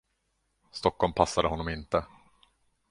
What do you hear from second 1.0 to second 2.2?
passade honom inte.